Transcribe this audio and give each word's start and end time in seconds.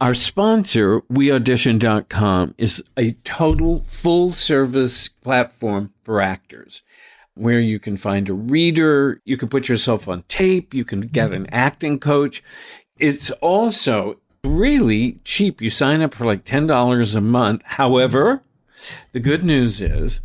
our 0.00 0.14
sponsor, 0.14 1.02
WeAudition.com, 1.02 2.54
is 2.56 2.82
a 2.96 3.12
total 3.24 3.84
full 3.88 4.30
service 4.30 5.08
platform 5.08 5.92
for 6.04 6.22
actors 6.22 6.82
where 7.34 7.60
you 7.60 7.78
can 7.78 7.96
find 7.96 8.28
a 8.28 8.34
reader, 8.34 9.20
you 9.24 9.36
can 9.36 9.48
put 9.48 9.68
yourself 9.68 10.08
on 10.08 10.22
tape, 10.28 10.74
you 10.74 10.84
can 10.84 11.02
get 11.02 11.32
an 11.32 11.46
acting 11.50 11.98
coach. 11.98 12.42
It's 12.98 13.30
also 13.30 14.18
really 14.42 15.20
cheap. 15.24 15.60
You 15.60 15.70
sign 15.70 16.02
up 16.02 16.14
for 16.14 16.24
like 16.24 16.44
$10 16.44 17.14
a 17.14 17.20
month. 17.20 17.62
However, 17.64 18.42
the 19.12 19.20
good 19.20 19.44
news 19.44 19.80
is 19.80 20.20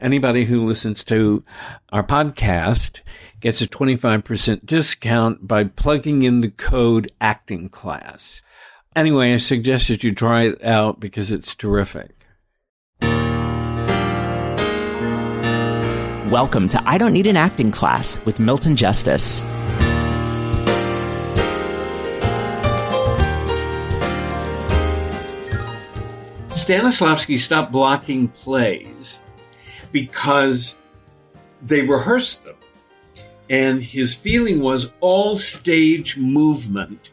anybody 0.00 0.46
who 0.46 0.66
listens 0.66 1.04
to 1.04 1.44
our 1.92 2.02
podcast 2.02 3.00
gets 3.40 3.60
a 3.60 3.66
25% 3.66 4.64
discount 4.64 5.46
by 5.46 5.64
plugging 5.64 6.22
in 6.22 6.40
the 6.40 6.50
code 6.50 7.12
acting 7.20 7.68
class. 7.68 8.42
Anyway, 8.96 9.32
I 9.32 9.36
suggest 9.36 9.86
that 9.86 10.02
you 10.02 10.12
try 10.12 10.46
it 10.46 10.64
out 10.64 10.98
because 10.98 11.30
it's 11.30 11.54
terrific. 11.54 12.10
Welcome 16.28 16.66
to 16.66 16.82
I 16.84 16.98
Don't 16.98 17.12
Need 17.12 17.28
an 17.28 17.36
Acting 17.36 17.70
Class 17.70 18.18
with 18.24 18.40
Milton 18.40 18.74
Justice. 18.74 19.42
Stanislavski 26.50 27.38
stopped 27.38 27.70
blocking 27.70 28.26
plays 28.26 29.20
because 29.92 30.74
they 31.62 31.82
rehearsed 31.82 32.44
them. 32.44 32.56
And 33.48 33.80
his 33.84 34.16
feeling 34.16 34.60
was 34.60 34.90
all 34.98 35.36
stage 35.36 36.16
movement 36.16 37.10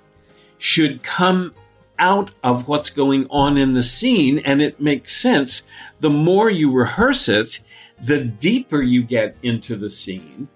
should 0.57 1.03
come 1.03 1.53
out 1.99 2.31
of 2.43 2.67
what's 2.67 2.89
going 2.89 3.27
on 3.29 3.57
in 3.57 3.73
the 3.73 3.83
scene. 3.83 4.39
And 4.39 4.61
it 4.61 4.79
makes 4.79 5.15
sense. 5.15 5.63
The 5.99 6.09
more 6.09 6.49
you 6.49 6.71
rehearse 6.71 7.27
it, 7.27 7.59
the 8.01 8.23
deeper 8.23 8.81
you 8.81 9.03
get 9.03 9.35
into 9.41 9.75
the 9.75 9.89
scene. 9.89 10.47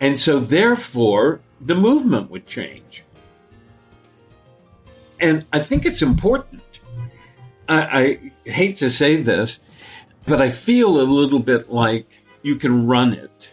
And 0.00 0.18
so 0.18 0.38
therefore 0.38 1.40
the 1.60 1.74
movement 1.74 2.30
would 2.30 2.46
change. 2.46 3.04
And 5.20 5.44
I 5.52 5.60
think 5.60 5.86
it's 5.86 6.02
important. 6.02 6.80
I, 7.68 8.30
I 8.44 8.50
hate 8.50 8.76
to 8.76 8.90
say 8.90 9.16
this, 9.16 9.58
but 10.26 10.42
I 10.42 10.50
feel 10.50 11.00
a 11.00 11.02
little 11.02 11.38
bit 11.38 11.70
like 11.70 12.06
you 12.42 12.56
can 12.56 12.86
run 12.86 13.14
it. 13.14 13.50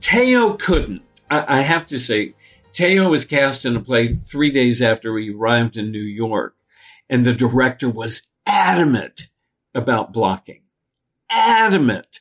Teo 0.00 0.54
couldn't. 0.54 1.02
I, 1.30 1.58
I 1.58 1.60
have 1.62 1.86
to 1.86 1.98
say, 1.98 2.34
Teo 2.72 3.10
was 3.10 3.24
cast 3.24 3.64
in 3.64 3.76
a 3.76 3.80
play 3.80 4.14
three 4.24 4.50
days 4.50 4.80
after 4.80 5.16
he 5.18 5.30
arrived 5.30 5.76
in 5.76 5.90
New 5.90 5.98
York 5.98 6.54
and 7.08 7.24
the 7.24 7.32
director 7.32 7.88
was 7.88 8.22
adamant 8.46 9.28
about 9.74 10.12
blocking, 10.12 10.62
adamant 11.30 12.20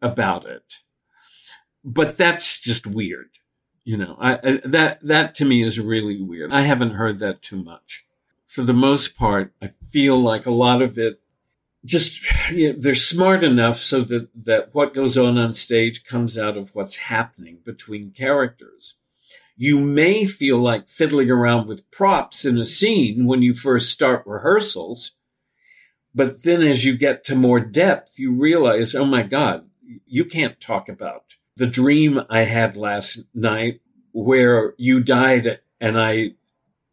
about 0.00 0.46
it. 0.46 0.76
But 1.84 2.16
that's 2.16 2.60
just 2.60 2.86
weird. 2.86 3.30
You 3.84 3.96
know, 3.96 4.16
I, 4.20 4.34
I, 4.34 4.60
that, 4.64 4.98
that 5.02 5.34
to 5.36 5.44
me 5.44 5.62
is 5.62 5.78
really 5.78 6.20
weird. 6.20 6.52
I 6.52 6.62
haven't 6.62 6.94
heard 6.94 7.20
that 7.20 7.42
too 7.42 7.62
much. 7.62 8.04
For 8.46 8.62
the 8.62 8.72
most 8.72 9.16
part, 9.16 9.52
I 9.62 9.72
feel 9.92 10.20
like 10.20 10.46
a 10.46 10.50
lot 10.50 10.82
of 10.82 10.98
it 10.98 11.20
just, 11.84 12.20
you 12.50 12.72
know, 12.72 12.78
they're 12.78 12.94
smart 12.94 13.44
enough 13.44 13.78
so 13.78 14.00
that, 14.02 14.28
that 14.44 14.74
what 14.74 14.94
goes 14.94 15.16
on 15.16 15.38
on 15.38 15.54
stage 15.54 16.04
comes 16.04 16.36
out 16.36 16.56
of 16.56 16.74
what's 16.74 16.96
happening 16.96 17.58
between 17.64 18.10
characters 18.10 18.94
you 19.56 19.78
may 19.78 20.26
feel 20.26 20.58
like 20.58 20.88
fiddling 20.88 21.30
around 21.30 21.66
with 21.66 21.90
props 21.90 22.44
in 22.44 22.58
a 22.58 22.64
scene 22.64 23.26
when 23.26 23.42
you 23.42 23.52
first 23.52 23.90
start 23.90 24.22
rehearsals. 24.26 25.12
But 26.14 26.42
then 26.42 26.62
as 26.62 26.84
you 26.84 26.96
get 26.96 27.24
to 27.24 27.34
more 27.34 27.60
depth, 27.60 28.18
you 28.18 28.32
realize, 28.32 28.94
oh 28.94 29.06
my 29.06 29.22
God, 29.22 29.68
you 30.06 30.24
can't 30.24 30.60
talk 30.60 30.88
about 30.88 31.24
the 31.56 31.66
dream 31.66 32.20
I 32.28 32.40
had 32.40 32.76
last 32.76 33.20
night 33.34 33.80
where 34.12 34.74
you 34.76 35.00
died 35.00 35.60
and 35.80 35.98
I 35.98 36.34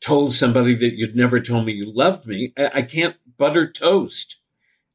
told 0.02 0.34
somebody 0.34 0.76
that 0.76 0.94
you'd 0.94 1.16
never 1.16 1.40
told 1.40 1.66
me 1.66 1.74
you 1.74 1.92
loved 1.92 2.26
me. 2.26 2.54
I 2.58 2.82
can't 2.82 3.16
butter 3.38 3.70
toast 3.70 4.38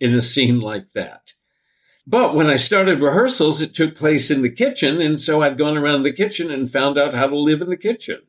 in 0.00 0.14
a 0.14 0.22
scene 0.22 0.60
like 0.60 0.92
that. 0.94 1.34
But 2.10 2.34
when 2.34 2.46
I 2.46 2.56
started 2.56 3.02
rehearsals, 3.02 3.60
it 3.60 3.74
took 3.74 3.94
place 3.94 4.30
in 4.30 4.40
the 4.40 4.48
kitchen. 4.48 4.98
And 4.98 5.20
so 5.20 5.42
I'd 5.42 5.58
gone 5.58 5.76
around 5.76 6.04
the 6.04 6.12
kitchen 6.12 6.50
and 6.50 6.72
found 6.72 6.96
out 6.96 7.12
how 7.12 7.26
to 7.26 7.36
live 7.36 7.60
in 7.60 7.68
the 7.68 7.76
kitchen. 7.76 8.22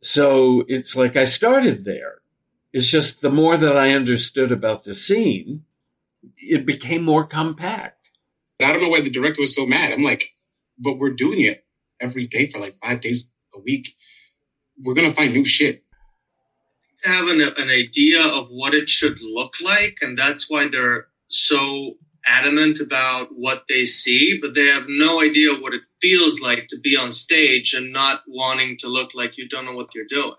So 0.00 0.64
it's 0.68 0.94
like 0.94 1.16
I 1.16 1.24
started 1.24 1.84
there. 1.84 2.18
It's 2.72 2.88
just 2.88 3.22
the 3.22 3.30
more 3.30 3.56
that 3.56 3.76
I 3.76 3.92
understood 3.92 4.52
about 4.52 4.84
the 4.84 4.94
scene, 4.94 5.64
it 6.36 6.64
became 6.64 7.02
more 7.02 7.26
compact. 7.26 8.12
I 8.62 8.72
don't 8.72 8.82
know 8.82 8.88
why 8.88 9.00
the 9.00 9.10
director 9.10 9.40
was 9.40 9.56
so 9.56 9.66
mad. 9.66 9.92
I'm 9.92 10.04
like, 10.04 10.36
but 10.78 10.98
we're 10.98 11.10
doing 11.10 11.40
it 11.40 11.64
every 12.00 12.28
day 12.28 12.46
for 12.46 12.60
like 12.60 12.76
five 12.76 13.00
days 13.00 13.32
a 13.52 13.58
week. 13.58 13.96
We're 14.80 14.94
going 14.94 15.08
to 15.08 15.14
find 15.14 15.32
new 15.32 15.44
shit. 15.44 15.82
Have 17.02 17.26
an, 17.26 17.40
an 17.40 17.68
idea 17.68 18.24
of 18.24 18.46
what 18.48 18.74
it 18.74 18.88
should 18.88 19.20
look 19.20 19.54
like. 19.60 19.98
And 20.02 20.16
that's 20.16 20.48
why 20.48 20.68
they're 20.68 21.08
so 21.28 21.94
adamant 22.26 22.80
about 22.80 23.28
what 23.30 23.64
they 23.68 23.84
see, 23.84 24.38
but 24.40 24.54
they 24.54 24.66
have 24.66 24.86
no 24.88 25.22
idea 25.22 25.54
what 25.54 25.74
it 25.74 25.86
feels 26.00 26.40
like 26.40 26.66
to 26.68 26.78
be 26.80 26.96
on 26.96 27.10
stage 27.10 27.72
and 27.72 27.92
not 27.92 28.22
wanting 28.26 28.76
to 28.78 28.88
look 28.88 29.12
like 29.14 29.38
you 29.38 29.48
don't 29.48 29.64
know 29.64 29.74
what 29.74 29.94
you're 29.94 30.04
doing. 30.08 30.34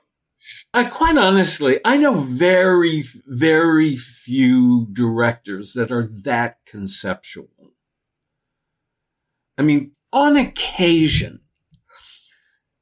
I 0.73 0.85
quite 0.85 1.17
honestly, 1.17 1.79
I 1.83 1.97
know 1.97 2.13
very, 2.13 3.05
very 3.25 3.95
few 3.95 4.87
directors 4.91 5.73
that 5.73 5.91
are 5.91 6.07
that 6.23 6.57
conceptual. 6.65 7.49
I 9.57 9.63
mean, 9.63 9.91
on 10.13 10.37
occasion, 10.37 11.41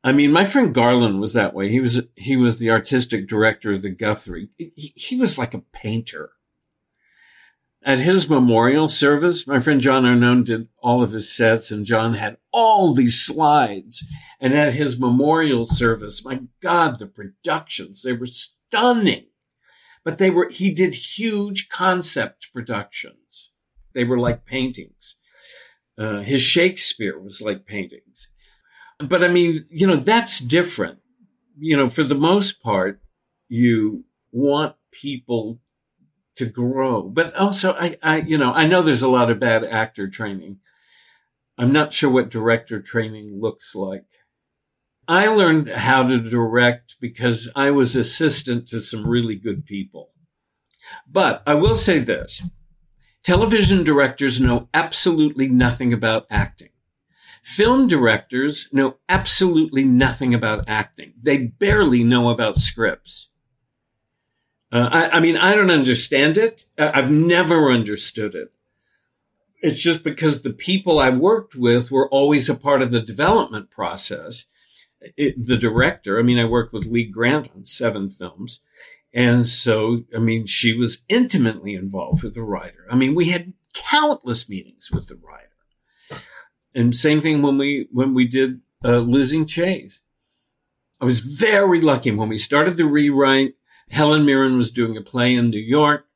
I 0.04 0.12
mean, 0.12 0.32
my 0.32 0.46
friend 0.46 0.74
Garland 0.74 1.20
was 1.20 1.34
that 1.34 1.56
way. 1.56 1.70
He 1.70 1.80
was 1.80 2.02
he 2.16 2.38
was 2.38 2.60
the 2.60 2.70
artistic 2.70 3.28
director 3.28 3.72
of 3.72 3.82
the 3.82 3.90
Guthrie. 3.90 4.50
He, 4.58 4.94
he 4.96 5.16
was 5.16 5.38
like 5.38 5.56
a 5.56 5.64
painter 5.74 6.32
at 7.85 8.00
his 8.00 8.28
memorial 8.28 8.90
service, 8.90 9.46
my 9.46 9.59
friend 9.59 9.79
John 9.79 10.03
Arnone 10.03 10.44
did 10.44 10.68
all 10.79 11.03
of 11.03 11.12
his 11.12 11.31
sets, 11.31 11.69
and 11.69 11.85
John 11.85 12.16
had 12.16 12.38
all 12.51 12.96
these 12.96 13.23
slides. 13.23 14.03
And 14.41 14.56
at 14.56 14.73
his 14.73 14.97
memorial 14.97 15.68
service, 15.68 16.25
my 16.25 16.41
God, 16.62 16.97
the 16.97 17.06
productions, 17.06 18.01
they 18.01 18.13
were 18.13 18.25
stunning. 18.25 19.28
But 20.03 20.18
they 20.18 20.31
were, 20.31 20.50
he 20.50 20.72
did 20.72 20.96
huge 20.96 21.69
concept 21.69 22.50
productions. 22.51 23.51
They 23.94 24.03
were 24.03 24.19
like 24.19 24.46
paintings. 24.46 25.16
Uh, 25.96 26.22
his 26.22 26.41
Shakespeare 26.41 27.19
was 27.19 27.40
like 27.40 27.67
paintings. 27.67 28.28
But 29.00 29.23
I 29.23 29.28
mean, 29.28 29.66
you 29.69 29.85
know, 29.85 29.97
that's 29.97 30.40
different. 30.40 31.00
You 31.57 31.78
know, 31.78 31.88
for 31.88 32.03
the 32.03 32.16
most 32.16 32.62
part, 32.62 33.00
you 33.47 34.06
want 34.31 34.75
people 34.91 35.59
to 36.35 36.46
grow. 36.46 37.03
But 37.03 37.35
also, 37.35 37.73
I, 37.73 37.97
I, 38.02 38.17
you 38.17 38.37
know, 38.37 38.52
I 38.52 38.66
know 38.66 38.82
there's 38.82 39.02
a 39.02 39.09
lot 39.09 39.29
of 39.32 39.40
bad 39.40 39.64
actor 39.64 40.08
training. 40.08 40.59
I'm 41.58 41.72
not 41.72 41.93
sure 41.93 42.09
what 42.09 42.29
director 42.29 42.82
training 42.82 43.40
looks 43.40 43.73
like. 43.76 44.05
I 45.08 45.28
learned 45.28 45.70
how 45.70 46.03
to 46.03 46.20
direct 46.20 46.96
because 46.99 47.47
I 47.55 47.72
was 47.72 47.96
assistant 47.96 48.67
to 48.70 48.82
some 48.82 49.08
really 49.08 49.35
good 49.35 49.66
people. 49.66 50.11
But 51.08 51.43
I 51.46 51.53
will 51.55 51.76
say 51.76 51.99
this 51.99 52.43
television 53.23 53.84
directors 53.84 54.40
know 54.40 54.70
absolutely 54.73 55.47
nothing 55.47 55.93
about 55.93 56.26
acting. 56.29 56.70
Film 57.43 57.88
directors 57.88 58.67
know 58.72 58.97
absolutely 59.08 59.84
nothing 59.84 60.34
about 60.34 60.64
acting. 60.67 61.14
They 61.22 61.38
barely 61.38 62.03
know 62.03 62.29
about 62.29 62.58
scripts. 62.58 63.29
Uh, 64.72 64.90
I, 64.91 65.17
I, 65.17 65.20
mean, 65.20 65.38
I 65.38 65.56
don't 65.56 65.72
understand 65.72 66.38
it. 66.38 66.66
I've 66.78 67.12
never 67.12 67.72
understood 67.72 68.35
it. 68.35 68.52
It's 69.62 69.79
just 69.79 70.03
because 70.03 70.41
the 70.41 70.53
people 70.53 71.00
I 71.00 71.09
worked 71.09 71.56
with 71.56 71.91
were 71.91 72.09
always 72.09 72.50
a 72.50 72.56
part 72.56 72.82
of 72.82 72.91
the 72.91 73.02
development 73.02 73.72
process. 73.72 74.46
It, 75.17 75.47
the 75.47 75.58
director, 75.58 76.20
I 76.20 76.23
mean, 76.23 76.40
I 76.40 76.46
worked 76.46 76.73
with 76.73 76.88
Lee 76.88 77.06
Grant 77.06 77.50
on 77.56 77.66
seven 77.66 78.09
films, 78.09 78.59
And 79.14 79.46
so, 79.46 80.03
I 80.16 80.20
mean, 80.20 80.46
she 80.46 80.73
was 80.73 81.00
intimately 81.08 81.73
involved 81.73 82.23
with 82.23 82.34
the 82.34 82.44
writer. 82.44 82.85
I 82.91 82.96
mean, 82.96 83.16
we 83.16 83.29
had 83.29 83.53
countless 83.73 84.50
meetings 84.50 84.90
with 84.91 85.08
the 85.08 85.16
writer. 85.16 86.23
And 86.73 86.96
same 86.96 87.22
thing 87.22 87.41
when 87.41 87.58
we, 87.58 87.88
when 87.91 88.14
we 88.14 88.28
did 88.28 88.62
uh, 88.84 88.97
Losing 88.97 89.46
Chase. 89.46 90.02
I 91.00 91.06
was 91.06 91.20
very 91.20 91.82
lucky 91.82 92.12
when 92.12 92.29
we 92.29 92.38
started 92.38 92.78
the 92.78 92.85
rewrite. 92.85 93.56
Helen 93.91 94.26
Mirren 94.26 94.58
was 94.58 94.72
doing 94.72 94.97
a 94.97 95.02
play 95.02 95.35
in 95.35 95.49
New 95.49 95.59
York. 95.59 96.08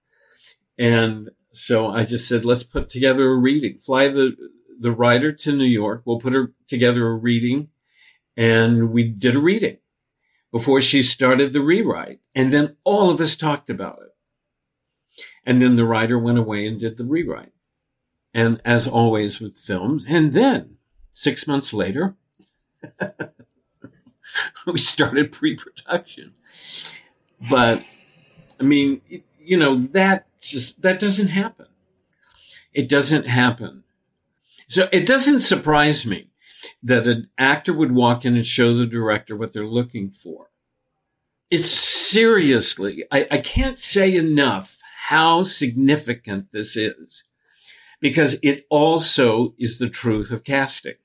And 0.77 1.29
so 1.53 1.87
I 1.87 2.03
just 2.03 2.27
said, 2.27 2.45
let's 2.45 2.63
put 2.63 2.89
together 2.89 3.29
a 3.29 3.35
reading, 3.35 3.77
fly 3.77 4.07
the, 4.07 4.35
the 4.79 4.91
writer 4.91 5.31
to 5.31 5.51
New 5.51 5.65
York. 5.65 6.03
We'll 6.05 6.19
put 6.19 6.33
her 6.33 6.53
together 6.67 7.07
a 7.07 7.15
reading. 7.15 7.69
And 8.37 8.91
we 8.91 9.03
did 9.03 9.35
a 9.35 9.39
reading 9.39 9.77
before 10.51 10.81
she 10.81 11.03
started 11.03 11.53
the 11.53 11.61
rewrite. 11.61 12.19
And 12.33 12.53
then 12.53 12.77
all 12.83 13.09
of 13.09 13.19
us 13.19 13.35
talked 13.35 13.69
about 13.69 13.99
it. 14.01 15.23
And 15.45 15.61
then 15.61 15.75
the 15.75 15.85
writer 15.85 16.17
went 16.17 16.37
away 16.37 16.65
and 16.65 16.79
did 16.79 16.97
the 16.97 17.05
rewrite. 17.05 17.51
And 18.33 18.61
as 18.63 18.87
always 18.87 19.39
with 19.39 19.57
films, 19.57 20.05
and 20.07 20.33
then 20.33 20.77
six 21.11 21.47
months 21.47 21.73
later, 21.73 22.15
we 24.67 24.77
started 24.77 25.31
pre-production. 25.31 26.35
But 27.49 27.83
I 28.59 28.63
mean, 28.63 29.01
you 29.39 29.57
know, 29.57 29.87
that 29.91 30.27
just, 30.41 30.81
that 30.81 30.99
doesn't 30.99 31.29
happen. 31.29 31.67
It 32.73 32.89
doesn't 32.89 33.27
happen. 33.27 33.83
So 34.67 34.87
it 34.91 35.05
doesn't 35.05 35.39
surprise 35.41 36.05
me 36.05 36.29
that 36.83 37.07
an 37.07 37.29
actor 37.37 37.73
would 37.73 37.91
walk 37.91 38.25
in 38.25 38.35
and 38.35 38.45
show 38.45 38.75
the 38.75 38.85
director 38.85 39.35
what 39.35 39.53
they're 39.53 39.65
looking 39.65 40.11
for. 40.11 40.47
It's 41.49 41.69
seriously, 41.69 43.05
I, 43.11 43.27
I 43.31 43.37
can't 43.39 43.79
say 43.79 44.15
enough 44.15 44.77
how 45.07 45.43
significant 45.43 46.51
this 46.51 46.75
is 46.75 47.23
because 47.99 48.37
it 48.43 48.67
also 48.69 49.55
is 49.57 49.79
the 49.79 49.89
truth 49.89 50.29
of 50.29 50.43
casting. 50.43 50.95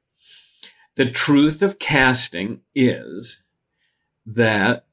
The 0.97 1.11
truth 1.11 1.63
of 1.63 1.79
casting 1.79 2.61
is 2.75 3.41
that 4.27 4.85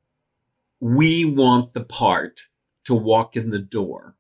we 0.82 1.24
want 1.24 1.74
the 1.74 1.84
part 1.84 2.42
to 2.86 2.96
walk 2.96 3.38
in 3.38 3.52
the 3.52 3.60
door 3.60 4.18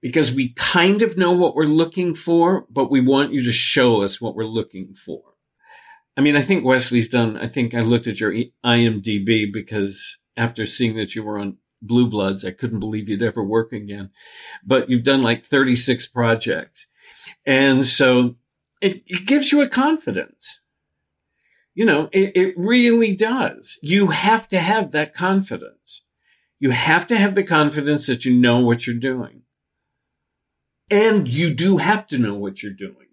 because 0.00 0.32
we 0.32 0.54
kind 0.54 1.02
of 1.02 1.16
know 1.16 1.32
what 1.32 1.54
we're 1.54 1.64
looking 1.64 2.14
for, 2.14 2.66
but 2.70 2.90
we 2.90 3.00
want 3.00 3.32
you 3.32 3.44
to 3.44 3.52
show 3.52 4.02
us 4.02 4.20
what 4.20 4.34
we're 4.34 4.44
looking 4.44 4.94
for. 4.94 5.22
I 6.16 6.22
mean, 6.22 6.34
I 6.34 6.42
think 6.42 6.64
Wesley's 6.64 7.08
done, 7.08 7.36
I 7.36 7.46
think 7.46 7.74
I 7.74 7.80
looked 7.82 8.06
at 8.06 8.20
your 8.20 8.32
IMDb 8.64 9.52
because 9.52 10.16
after 10.36 10.64
seeing 10.64 10.96
that 10.96 11.14
you 11.14 11.22
were 11.22 11.38
on 11.38 11.58
Blue 11.82 12.08
Bloods, 12.08 12.44
I 12.44 12.52
couldn't 12.52 12.80
believe 12.80 13.08
you'd 13.08 13.22
ever 13.22 13.44
work 13.44 13.72
again. 13.72 14.10
But 14.64 14.88
you've 14.88 15.04
done 15.04 15.22
like 15.22 15.44
36 15.44 16.08
projects. 16.08 16.86
And 17.44 17.84
so 17.84 18.36
it, 18.80 19.02
it 19.06 19.26
gives 19.26 19.52
you 19.52 19.60
a 19.60 19.68
confidence. 19.68 20.60
You 21.76 21.84
know, 21.84 22.08
it, 22.10 22.32
it 22.34 22.54
really 22.56 23.14
does. 23.14 23.78
You 23.82 24.06
have 24.08 24.48
to 24.48 24.58
have 24.58 24.92
that 24.92 25.12
confidence. 25.12 26.02
You 26.58 26.70
have 26.70 27.06
to 27.08 27.18
have 27.18 27.34
the 27.34 27.44
confidence 27.44 28.06
that 28.06 28.24
you 28.24 28.34
know 28.34 28.60
what 28.60 28.86
you're 28.86 28.96
doing. 28.96 29.42
And 30.90 31.28
you 31.28 31.52
do 31.52 31.76
have 31.76 32.06
to 32.06 32.18
know 32.18 32.34
what 32.34 32.62
you're 32.62 32.72
doing. 32.72 33.08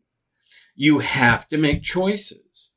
You 0.75 0.99
have 0.99 1.45
to 1.49 1.57
make 1.57 1.83
choices. 1.83 2.69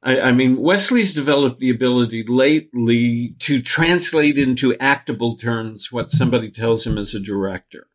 I, 0.00 0.20
I, 0.20 0.32
mean, 0.32 0.62
Wesley's 0.62 1.12
developed 1.12 1.58
the 1.58 1.70
ability 1.70 2.24
lately 2.28 3.34
to 3.40 3.60
translate 3.60 4.38
into 4.38 4.78
actable 4.78 5.36
terms 5.36 5.90
what 5.90 6.12
somebody 6.12 6.52
tells 6.52 6.86
him 6.86 6.96
as 6.96 7.14
a 7.14 7.20
director. 7.20 7.88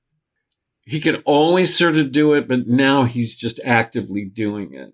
He 0.83 0.99
could 0.99 1.23
always 1.25 1.73
sort 1.73 1.95
of 1.95 2.11
do 2.11 2.33
it, 2.33 2.49
but 2.49 2.67
now 2.67 3.05
he's 3.05 3.35
just 3.35 3.61
actively 3.63 4.25
doing 4.25 4.73
it. 4.73 4.93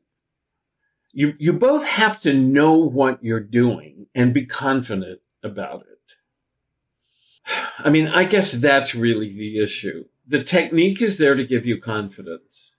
You, 1.18 1.34
you 1.40 1.54
both 1.54 1.84
have 1.84 2.20
to 2.22 2.34
know 2.34 2.76
what 2.76 3.24
you're 3.24 3.40
doing 3.40 4.06
and 4.14 4.36
be 4.36 4.46
confident 4.46 5.22
about 5.42 5.82
it. 5.82 6.14
I 7.80 7.90
mean, 7.90 8.08
I 8.08 8.24
guess 8.26 8.52
that's 8.52 8.94
really 8.94 9.34
the 9.34 9.60
issue 9.60 10.06
the 10.28 10.44
technique 10.44 11.02
is 11.02 11.18
there 11.18 11.36
to 11.36 11.46
give 11.46 11.66
you 11.66 11.80
confidence. 11.80 12.72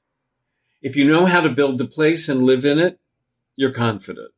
If 0.82 0.96
you 0.96 1.08
know 1.08 1.26
how 1.26 1.40
to 1.40 1.48
build 1.48 1.80
a 1.80 1.86
place 1.86 2.28
and 2.28 2.42
live 2.42 2.64
in 2.64 2.78
it, 2.78 3.00
you're 3.56 3.72
confident. 3.72 4.32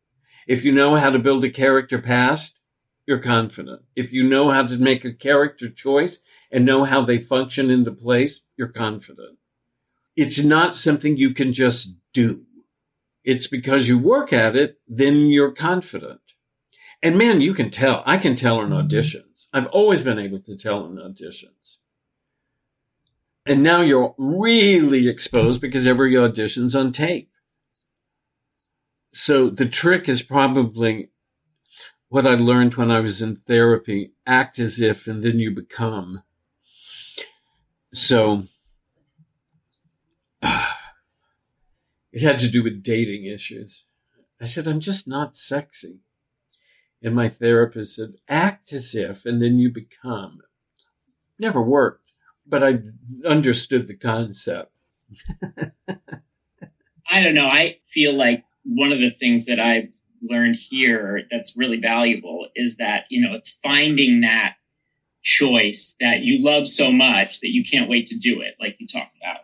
If 0.47 0.64
you 0.64 0.73
know 0.73 0.94
how 0.94 1.11
to 1.11 1.19
build 1.19 1.44
a 1.44 1.50
character 1.50 1.99
past, 1.99 2.55
you're 3.06 3.19
confident. 3.19 3.82
If 3.97 4.12
you 4.12 4.29
know 4.29 4.50
how 4.50 4.62
to 4.62 4.76
make 4.76 5.05
a 5.05 5.12
character 5.12 5.69
choice 5.69 6.19
and 6.52 6.64
know 6.64 6.85
how 6.85 7.05
they 7.05 7.19
function 7.19 7.70
in 7.70 7.85
the 7.85 7.93
place, 7.93 8.41
you're 8.56 8.69
confident. 8.69 9.38
It's 10.17 10.43
not 10.43 10.75
something 10.75 11.17
you 11.17 11.35
can 11.35 11.52
just 11.52 11.94
do. 12.12 12.47
It's 13.25 13.47
because 13.47 13.89
you 13.89 13.99
work 13.99 14.33
at 14.33 14.57
it, 14.57 14.81
then 14.89 15.29
you're 15.29 15.53
confident. 15.53 16.21
And 17.03 17.17
man, 17.17 17.41
you 17.41 17.55
can 17.55 17.71
tell. 17.71 18.03
I 18.07 18.19
can 18.19 18.35
tell 18.35 18.61
in 18.61 18.71
mm-hmm. 18.71 18.87
auditions. 18.87 19.47
I've 19.53 19.67
always 19.67 20.03
been 20.03 20.19
able 20.19 20.41
to 20.41 20.57
tell 20.57 20.85
in 20.87 20.97
auditions. 20.97 21.79
And 23.47 23.63
now 23.63 23.81
you're 23.81 24.15
really 24.19 25.09
exposed 25.09 25.61
because 25.61 25.87
every 25.87 26.17
audition's 26.17 26.75
on 26.75 26.93
tape. 26.93 27.31
So 29.13 29.51
the 29.51 29.67
trick 29.67 30.09
is 30.09 30.23
probably 30.23 31.11
what 32.09 32.27
I 32.27 32.35
learned 32.35 32.75
when 32.75 32.91
I 32.91 33.01
was 33.01 33.23
in 33.23 33.37
therapy 33.37 34.13
act 34.27 34.59
as 34.59 34.81
if, 34.81 35.07
and 35.07 35.25
then 35.25 35.39
you 35.39 35.51
become. 35.51 36.23
So 37.93 38.45
it 42.12 42.23
had 42.23 42.39
to 42.41 42.49
do 42.49 42.62
with 42.62 42.83
dating 42.83 43.25
issues. 43.25 43.85
I 44.41 44.45
said, 44.45 44.67
I'm 44.67 44.81
just 44.81 45.07
not 45.07 45.37
sexy. 45.37 46.01
And 47.03 47.15
my 47.15 47.29
therapist 47.29 47.97
said, 47.97 48.15
act 48.29 48.73
as 48.73 48.95
if, 48.95 49.25
and 49.25 49.41
then 49.41 49.59
you 49.59 49.71
become. 49.71 50.41
Never 51.39 51.62
worked 51.62 52.11
but 52.51 52.65
I 52.65 52.81
understood 53.27 53.87
the 53.87 53.95
concept. 53.95 54.73
I 57.09 57.23
don't 57.23 57.35
know. 57.35 57.47
I 57.47 57.79
feel 57.89 58.15
like 58.17 58.45
one 58.65 58.93
of 58.93 58.99
the 58.99 59.11
things 59.11 59.47
that 59.47 59.59
I've 59.59 59.89
learned 60.23 60.57
here 60.57 61.23
that's 61.31 61.57
really 61.57 61.81
valuable 61.81 62.49
is 62.55 62.77
that, 62.77 63.05
you 63.09 63.27
know, 63.27 63.35
it's 63.35 63.57
finding 63.62 64.21
that 64.21 64.57
choice 65.23 65.97
that 66.01 66.21
you 66.21 66.45
love 66.45 66.67
so 66.67 66.93
much 66.93 67.41
that 67.41 67.51
you 67.51 67.64
can't 67.64 67.88
wait 67.88 68.07
to 68.09 68.19
do 68.19 68.40
it, 68.40 68.55
like 68.61 68.76
you 68.79 68.87
talked 68.87 69.17
about. 69.17 69.40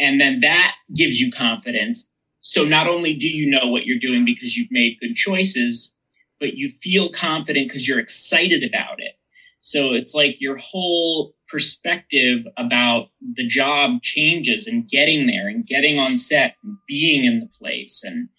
And 0.00 0.20
then 0.20 0.40
that 0.40 0.74
gives 0.96 1.20
you 1.20 1.30
confidence. 1.30 2.10
So 2.40 2.64
not 2.64 2.88
only 2.88 3.14
do 3.14 3.28
you 3.28 3.48
know 3.50 3.68
what 3.68 3.84
you're 3.84 3.98
doing 4.00 4.24
because 4.24 4.56
you've 4.56 4.70
made 4.70 4.96
good 4.98 5.14
choices, 5.14 5.94
but 6.40 6.54
you 6.54 6.70
feel 6.82 7.10
confident 7.10 7.68
because 7.68 7.86
you're 7.86 7.98
excited 7.98 8.64
about 8.64 8.98
it. 8.98 9.12
So 9.60 9.92
it's 9.92 10.14
like 10.14 10.40
your 10.40 10.56
whole 10.56 11.34
perspective 11.48 12.46
about 12.56 13.08
the 13.34 13.46
job 13.46 14.00
changes 14.00 14.66
and 14.66 14.88
getting 14.88 15.26
there 15.26 15.48
and 15.48 15.66
getting 15.66 15.98
on 15.98 16.16
set 16.16 16.54
and 16.64 16.78
being 16.88 17.26
in 17.26 17.40
the 17.40 17.48
place. 17.58 18.02
And, 18.02 18.30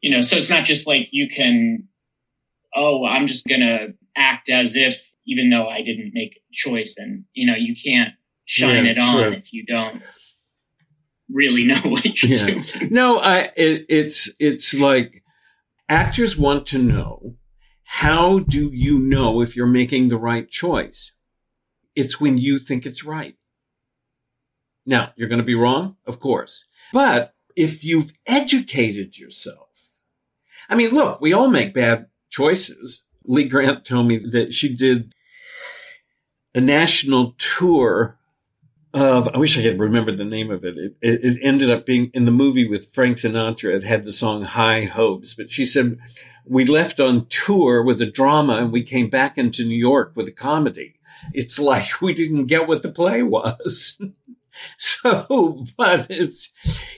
you 0.00 0.14
know, 0.14 0.20
so 0.20 0.36
it's 0.36 0.50
not 0.50 0.64
just 0.64 0.86
like 0.86 1.08
you 1.10 1.28
can, 1.28 1.88
oh, 2.76 3.04
I'm 3.06 3.26
just 3.26 3.48
going 3.48 3.60
to 3.60 3.92
act 4.16 4.48
as 4.48 4.76
if, 4.76 5.04
even 5.26 5.50
though 5.50 5.66
I 5.66 5.82
didn't 5.82 6.14
make 6.14 6.36
a 6.36 6.52
choice. 6.52 6.96
And, 6.96 7.24
you 7.32 7.44
know, 7.44 7.56
you 7.58 7.74
can't 7.74 8.14
shine 8.44 8.84
yeah, 8.84 8.92
it 8.92 8.98
on 8.98 9.14
sure. 9.16 9.32
if 9.32 9.52
you 9.52 9.66
don't 9.66 10.00
really 11.30 11.64
know 11.64 11.80
what 11.84 12.22
you're 12.22 12.32
yeah. 12.32 12.62
doing. 12.62 12.92
No, 12.92 13.18
I, 13.18 13.50
it, 13.56 13.86
it's, 13.88 14.30
it's 14.38 14.74
like 14.74 15.22
actors 15.88 16.36
want 16.36 16.66
to 16.68 16.78
know 16.78 17.36
how 17.84 18.38
do 18.38 18.70
you 18.72 18.98
know 18.98 19.40
if 19.40 19.56
you're 19.56 19.66
making 19.66 20.08
the 20.08 20.18
right 20.18 20.48
choice? 20.48 21.12
It's 21.96 22.20
when 22.20 22.36
you 22.36 22.58
think 22.58 22.84
it's 22.84 23.02
right. 23.02 23.36
Now, 24.84 25.12
you're 25.16 25.28
going 25.28 25.40
to 25.40 25.44
be 25.44 25.54
wrong, 25.54 25.96
of 26.06 26.20
course. 26.20 26.64
But 26.92 27.34
if 27.56 27.84
you've 27.84 28.12
educated 28.26 29.18
yourself, 29.18 29.90
I 30.68 30.74
mean, 30.74 30.90
look, 30.90 31.20
we 31.20 31.32
all 31.32 31.48
make 31.48 31.72
bad 31.72 32.06
choices. 32.30 33.02
Lee 33.24 33.44
Grant 33.44 33.84
told 33.84 34.06
me 34.06 34.18
that 34.32 34.52
she 34.52 34.74
did 34.74 35.14
a 36.54 36.60
national 36.60 37.34
tour 37.38 38.18
I 38.94 39.36
wish 39.36 39.58
I 39.58 39.62
could 39.62 39.78
remember 39.78 40.12
the 40.12 40.24
name 40.24 40.50
of 40.50 40.64
it. 40.64 40.76
It, 40.76 40.94
it. 41.00 41.24
it, 41.24 41.38
ended 41.42 41.70
up 41.70 41.84
being 41.84 42.10
in 42.14 42.24
the 42.24 42.30
movie 42.30 42.66
with 42.66 42.92
Frank 42.92 43.18
Sinatra. 43.18 43.74
It 43.74 43.82
had 43.82 44.04
the 44.04 44.12
song 44.12 44.42
High 44.42 44.84
Hopes, 44.84 45.34
but 45.34 45.50
she 45.50 45.66
said 45.66 45.98
we 46.46 46.64
left 46.64 46.98
on 46.98 47.26
tour 47.26 47.82
with 47.82 48.00
a 48.00 48.06
drama 48.06 48.54
and 48.54 48.72
we 48.72 48.82
came 48.82 49.10
back 49.10 49.36
into 49.36 49.64
New 49.64 49.76
York 49.76 50.12
with 50.14 50.26
a 50.28 50.32
comedy. 50.32 50.94
It's 51.34 51.58
like 51.58 52.00
we 52.00 52.14
didn't 52.14 52.46
get 52.46 52.66
what 52.66 52.82
the 52.82 52.90
play 52.90 53.22
was. 53.22 54.00
so, 54.78 55.66
but 55.76 56.06
it's, 56.08 56.50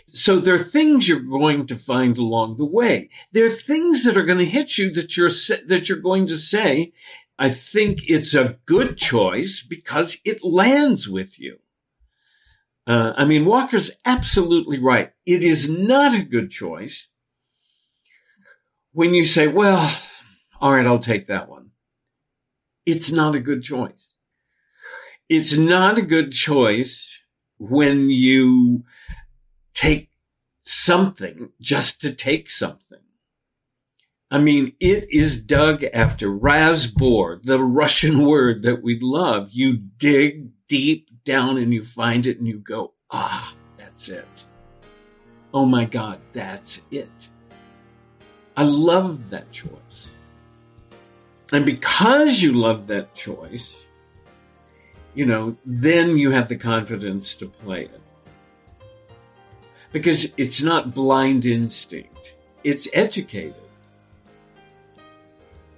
so 0.06 0.36
there 0.36 0.54
are 0.54 0.58
things 0.58 1.08
you're 1.08 1.20
going 1.20 1.66
to 1.66 1.76
find 1.76 2.16
along 2.18 2.56
the 2.56 2.64
way. 2.64 3.08
There 3.32 3.46
are 3.46 3.50
things 3.50 4.04
that 4.04 4.16
are 4.16 4.24
going 4.24 4.38
to 4.38 4.44
hit 4.44 4.78
you 4.78 4.92
that 4.92 5.16
you're, 5.16 5.30
that 5.66 5.88
you're 5.88 5.98
going 5.98 6.26
to 6.28 6.36
say, 6.36 6.92
I 7.38 7.50
think 7.50 8.00
it's 8.06 8.34
a 8.34 8.58
good 8.66 8.98
choice 8.98 9.64
because 9.66 10.18
it 10.24 10.44
lands 10.44 11.08
with 11.08 11.40
you. 11.40 11.58
Uh, 12.86 13.12
I 13.16 13.24
mean, 13.24 13.44
Walker's 13.44 13.90
absolutely 14.04 14.78
right. 14.78 15.12
It 15.26 15.44
is 15.44 15.68
not 15.68 16.14
a 16.14 16.22
good 16.22 16.50
choice 16.50 17.08
when 18.92 19.14
you 19.14 19.24
say, 19.24 19.46
well, 19.46 19.90
all 20.60 20.74
right, 20.74 20.86
I'll 20.86 20.98
take 20.98 21.26
that 21.26 21.48
one. 21.48 21.70
It's 22.86 23.10
not 23.10 23.34
a 23.34 23.40
good 23.40 23.62
choice. 23.62 24.12
It's 25.28 25.56
not 25.56 25.98
a 25.98 26.02
good 26.02 26.32
choice 26.32 27.20
when 27.58 28.10
you 28.10 28.84
take 29.74 30.10
something 30.62 31.50
just 31.60 32.00
to 32.00 32.12
take 32.12 32.50
something. 32.50 32.98
I 34.30 34.38
mean, 34.38 34.72
it 34.80 35.08
is 35.10 35.36
dug 35.36 35.84
after 35.92 36.28
Razbor, 36.28 37.42
the 37.42 37.62
Russian 37.62 38.26
word 38.26 38.62
that 38.62 38.82
we 38.82 38.98
love. 39.00 39.50
You 39.52 39.76
dig 39.76 40.50
deep 40.68 41.09
down 41.30 41.58
and 41.58 41.72
you 41.72 41.80
find 41.80 42.26
it 42.26 42.38
and 42.38 42.48
you 42.48 42.58
go, 42.58 42.92
ah, 43.12 43.54
that's 43.76 44.08
it. 44.08 44.44
Oh 45.54 45.64
my 45.64 45.84
God, 45.84 46.18
that's 46.32 46.80
it. 46.90 47.28
I 48.56 48.64
love 48.64 49.30
that 49.30 49.52
choice. 49.52 50.10
And 51.52 51.64
because 51.64 52.42
you 52.42 52.52
love 52.52 52.88
that 52.88 53.14
choice, 53.14 53.86
you 55.14 55.24
know, 55.24 55.56
then 55.64 56.18
you 56.18 56.32
have 56.32 56.48
the 56.48 56.56
confidence 56.56 57.34
to 57.34 57.46
play 57.46 57.84
it. 57.84 58.02
Because 59.92 60.32
it's 60.36 60.60
not 60.60 60.94
blind 60.94 61.46
instinct, 61.46 62.34
it's 62.64 62.88
educated. 62.92 63.54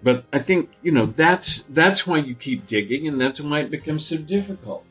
But 0.02 0.24
I 0.32 0.38
think, 0.38 0.70
you 0.82 0.92
know, 0.92 1.06
that's 1.06 1.62
that's 1.68 2.06
why 2.06 2.18
you 2.18 2.34
keep 2.34 2.66
digging 2.66 3.06
and 3.06 3.20
that's 3.20 3.40
why 3.40 3.60
it 3.60 3.70
becomes 3.70 4.06
so 4.06 4.16
difficult. 4.16 4.86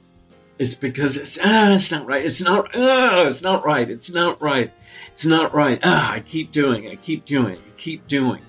It's 0.60 0.76
because 0.76 1.18
it's 1.18 1.40
ah, 1.42 1.74
it's 1.74 1.92
not 1.92 2.06
right. 2.06 2.26
It's 2.26 2.42
not 2.42 2.76
ah, 2.76 3.24
it's 3.24 3.42
not 3.42 3.66
right. 3.66 3.90
It's 3.90 4.12
not 4.12 4.42
right. 4.42 4.72
It's 5.12 5.26
not 5.26 5.54
right. 5.54 5.80
Ah, 5.84 6.14
I 6.14 6.20
keep 6.20 6.52
doing. 6.52 6.88
I 6.88 6.96
keep 6.96 7.26
doing. 7.26 7.58
I 7.58 7.72
keep 7.78 8.08
doing. 8.08 8.42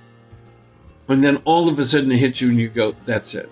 And 1.09 1.23
then 1.23 1.39
all 1.45 1.69
of 1.69 1.79
a 1.79 1.85
sudden 1.85 2.13
it 2.13 2.19
hits 2.19 2.41
you 2.41 2.49
and 2.49 2.59
you 2.59 2.69
go, 2.69 2.93
that's 3.05 3.35
it. 3.35 3.51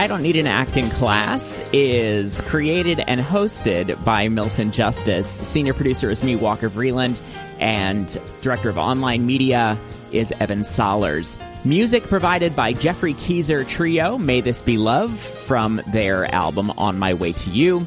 I 0.00 0.06
Don't 0.06 0.22
Need 0.22 0.36
an 0.36 0.46
Acting 0.46 0.88
Class 0.88 1.60
is 1.74 2.40
created 2.46 3.00
and 3.00 3.20
hosted 3.20 4.02
by 4.02 4.28
Milton 4.28 4.72
Justice. 4.72 5.28
Senior 5.28 5.74
producer 5.74 6.10
is 6.10 6.24
me, 6.24 6.36
Walker 6.36 6.70
Vreeland, 6.70 7.20
and 7.58 8.18
director 8.40 8.70
of 8.70 8.78
online 8.78 9.26
media 9.26 9.78
is 10.10 10.32
Evan 10.40 10.60
Solers. 10.60 11.38
Music 11.66 12.02
provided 12.04 12.56
by 12.56 12.72
Geoffrey 12.72 13.12
Keezer 13.12 13.68
Trio, 13.68 14.16
May 14.16 14.40
This 14.40 14.62
Be 14.62 14.78
Love, 14.78 15.20
from 15.20 15.82
their 15.88 16.34
album 16.34 16.70
On 16.78 16.98
My 16.98 17.12
Way 17.12 17.32
to 17.32 17.50
You. 17.50 17.86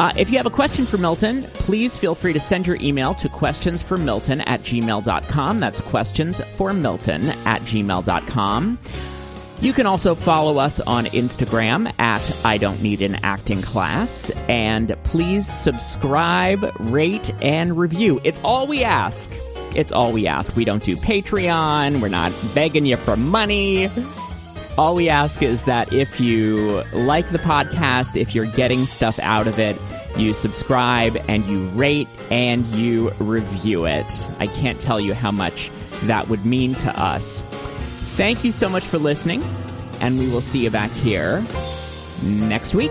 Uh, 0.00 0.12
if 0.16 0.30
you 0.30 0.38
have 0.38 0.46
a 0.46 0.50
question 0.50 0.84
for 0.84 0.98
Milton, 0.98 1.44
please 1.44 1.96
feel 1.96 2.16
free 2.16 2.32
to 2.32 2.40
send 2.40 2.66
your 2.66 2.76
email 2.80 3.14
to 3.14 3.28
questionsformilton 3.28 4.42
at 4.48 4.62
gmail.com. 4.64 5.60
That's 5.60 5.80
questions 5.80 6.40
for 6.56 6.72
Milton 6.72 7.28
at 7.44 7.62
gmail.com. 7.62 8.78
You 9.60 9.72
can 9.72 9.86
also 9.86 10.14
follow 10.14 10.58
us 10.58 10.80
on 10.80 11.06
Instagram 11.06 11.92
at 11.98 12.44
I 12.44 12.58
Don't 12.58 12.82
Need 12.82 13.00
an 13.00 13.16
Acting 13.22 13.62
Class. 13.62 14.30
And 14.48 14.94
please 15.04 15.46
subscribe, 15.46 16.70
rate, 16.80 17.32
and 17.40 17.78
review. 17.78 18.20
It's 18.22 18.38
all 18.44 18.66
we 18.66 18.84
ask. 18.84 19.32
It's 19.74 19.92
all 19.92 20.12
we 20.12 20.26
ask. 20.26 20.54
We 20.56 20.66
don't 20.66 20.82
do 20.82 20.94
Patreon. 20.94 22.02
We're 22.02 22.08
not 22.08 22.32
begging 22.54 22.84
you 22.84 22.96
for 22.98 23.16
money. 23.16 23.90
All 24.76 24.94
we 24.94 25.08
ask 25.08 25.42
is 25.42 25.62
that 25.62 25.90
if 25.90 26.20
you 26.20 26.82
like 26.92 27.30
the 27.30 27.38
podcast, 27.38 28.20
if 28.20 28.34
you're 28.34 28.44
getting 28.46 28.84
stuff 28.84 29.18
out 29.20 29.46
of 29.46 29.58
it, 29.58 29.80
you 30.18 30.34
subscribe 30.34 31.16
and 31.28 31.46
you 31.46 31.64
rate 31.68 32.08
and 32.30 32.66
you 32.74 33.10
review 33.18 33.86
it. 33.86 34.28
I 34.38 34.48
can't 34.48 34.78
tell 34.78 35.00
you 35.00 35.14
how 35.14 35.30
much 35.30 35.70
that 36.02 36.28
would 36.28 36.44
mean 36.44 36.74
to 36.74 37.00
us. 37.00 37.42
Thank 38.16 38.44
you 38.44 38.52
so 38.52 38.70
much 38.70 38.84
for 38.84 38.98
listening, 38.98 39.44
and 40.00 40.18
we 40.18 40.30
will 40.30 40.40
see 40.40 40.60
you 40.60 40.70
back 40.70 40.90
here 40.90 41.44
next 42.22 42.74
week. 42.74 42.90